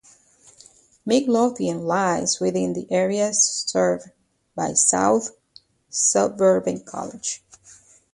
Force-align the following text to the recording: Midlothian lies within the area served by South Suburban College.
Midlothian 1.05 1.85
lies 1.85 2.39
within 2.39 2.73
the 2.73 2.91
area 2.91 3.35
served 3.35 4.09
by 4.55 4.73
South 4.73 5.29
Suburban 5.91 6.83
College. 6.83 7.43